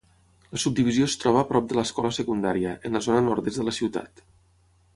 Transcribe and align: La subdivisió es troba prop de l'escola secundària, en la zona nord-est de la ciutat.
La 0.53 0.59
subdivisió 0.61 1.09
es 1.09 1.15
troba 1.23 1.43
prop 1.51 1.67
de 1.73 1.77
l'escola 1.79 2.11
secundària, 2.19 2.73
en 2.89 2.99
la 2.99 3.03
zona 3.09 3.21
nord-est 3.29 3.61
de 3.63 3.67
la 3.69 3.75
ciutat. 3.81 4.25